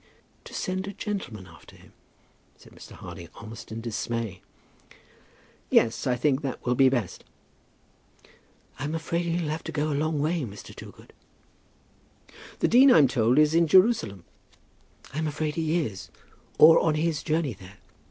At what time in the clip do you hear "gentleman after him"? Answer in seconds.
0.93-1.93